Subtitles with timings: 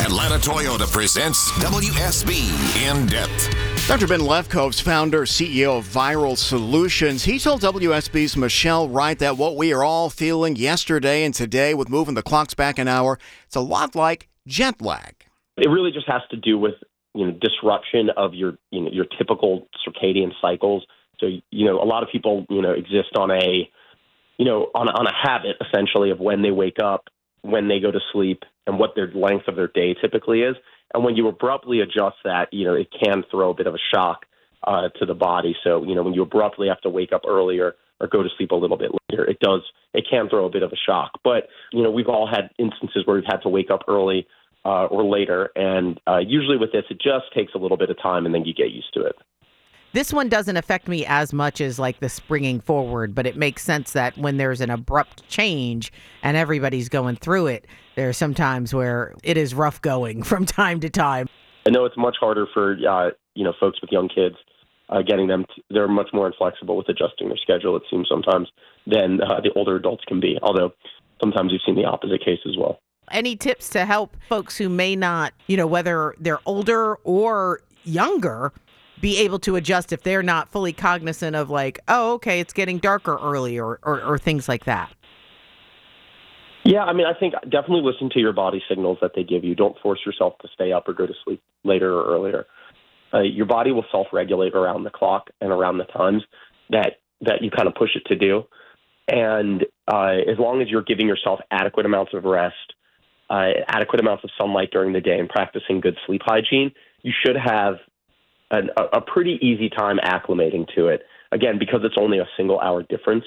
[0.00, 2.32] Atlanta Toyota presents WSB
[2.88, 3.54] In Depth.
[3.86, 4.06] Dr.
[4.06, 9.74] Ben Lefkove's founder, CEO of Viral Solutions, he told WSB's Michelle Wright that what we
[9.74, 13.60] are all feeling yesterday and today with moving the clocks back an hour, it's a
[13.60, 15.26] lot like jet lag.
[15.58, 16.76] It really just has to do with
[17.14, 20.82] you know disruption of your you know your typical circadian cycles.
[21.18, 23.68] So you know a lot of people you know exist on a
[24.38, 27.04] you know on on a habit essentially of when they wake up,
[27.42, 30.56] when they go to sleep, and what their length of their day typically is.
[30.94, 33.84] And when you abruptly adjust that, you know it can throw a bit of a
[33.94, 34.26] shock
[34.66, 35.56] uh, to the body.
[35.64, 38.50] So you know when you abruptly have to wake up earlier or go to sleep
[38.50, 39.62] a little bit later, it does
[39.94, 41.12] it can throw a bit of a shock.
[41.24, 44.26] But you know we've all had instances where we've had to wake up early
[44.64, 45.50] uh, or later.
[45.56, 48.44] And uh, usually with this, it just takes a little bit of time and then
[48.44, 49.16] you get used to it.
[49.92, 53.64] This one doesn't affect me as much as like the springing forward, but it makes
[53.64, 57.66] sense that when there's an abrupt change and everybody's going through it,
[57.96, 61.28] there are some times where it is rough going from time to time.
[61.66, 64.36] I know it's much harder for uh, you know folks with young kids.
[64.88, 67.76] Uh, getting them, to, they're much more inflexible with adjusting their schedule.
[67.76, 68.48] It seems sometimes
[68.88, 70.36] than uh, the older adults can be.
[70.42, 70.72] Although
[71.20, 74.94] sometimes you've seen the opposite case as well any tips to help folks who may
[74.94, 78.52] not, you know, whether they're older or younger,
[79.00, 82.78] be able to adjust if they're not fully cognizant of like, oh, okay, it's getting
[82.78, 84.92] darker early or, or, or things like that?
[86.64, 89.54] Yeah, I mean, I think definitely listen to your body signals that they give you.
[89.54, 92.46] Don't force yourself to stay up or go to sleep later or earlier.
[93.12, 96.22] Uh, your body will self-regulate around the clock and around the times
[96.68, 98.44] that that you kind of push it to do.
[99.08, 102.54] And uh, as long as you're giving yourself adequate amounts of rest,
[103.28, 107.36] uh, adequate amounts of sunlight during the day and practicing good sleep hygiene, you should
[107.36, 107.76] have
[108.50, 111.02] an, a, pretty easy time acclimating to it.
[111.32, 113.24] Again, because it's only a single hour difference,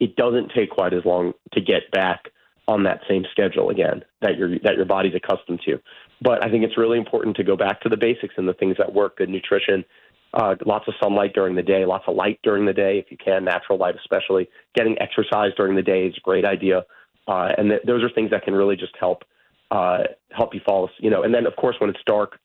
[0.00, 2.30] it doesn't take quite as long to get back
[2.66, 5.78] on that same schedule again that your that your body's accustomed to.
[6.20, 8.76] But I think it's really important to go back to the basics and the things
[8.78, 9.84] that work: good nutrition,
[10.32, 13.16] uh, lots of sunlight during the day, lots of light during the day if you
[13.16, 14.48] can, natural light especially.
[14.74, 16.84] Getting exercise during the day is a great idea,
[17.28, 19.24] uh, and th- those are things that can really just help
[19.70, 21.22] uh, help you fall, you know.
[21.22, 22.38] And then, of course, when it's dark,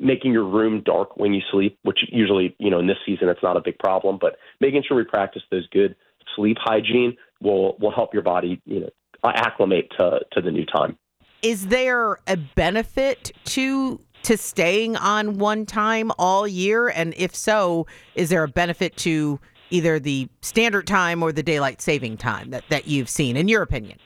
[0.00, 3.42] making your room dark when you sleep, which usually, you know, in this season it's
[3.42, 5.94] not a big problem, but making sure we practice those good
[6.34, 8.88] sleep hygiene will will help your body, you know,
[9.24, 10.96] acclimate to to the new time.
[11.42, 16.88] Is there a benefit to to staying on one time all year?
[16.88, 19.40] And if so, is there a benefit to
[19.70, 23.62] either the standard time or the daylight saving time that, that you've seen, in your
[23.62, 23.98] opinion?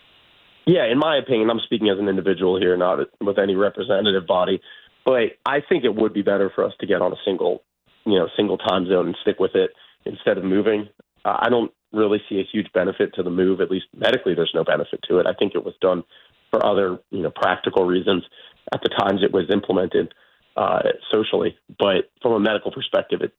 [0.66, 4.60] Yeah, in my opinion, I'm speaking as an individual here, not with any representative body,
[5.04, 7.62] but I think it would be better for us to get on a single,
[8.04, 9.70] you know, single time zone and stick with it
[10.04, 10.88] instead of moving.
[11.24, 13.60] Uh, I don't really see a huge benefit to the move.
[13.60, 15.26] At least medically, there's no benefit to it.
[15.26, 16.04] I think it was done
[16.50, 18.24] for other, you know, practical reasons
[18.72, 20.14] at the times it was implemented
[20.56, 20.80] uh,
[21.12, 21.56] socially.
[21.78, 23.32] But from a medical perspective, it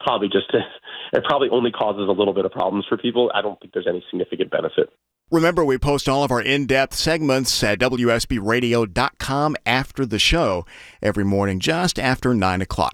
[0.00, 0.52] probably just
[1.12, 3.30] it probably only causes a little bit of problems for people.
[3.34, 4.90] I don't think there's any significant benefit.
[5.30, 10.66] Remember, we post all of our in depth segments at WSBRadio.com after the show
[11.02, 12.92] every morning, just after 9 o'clock.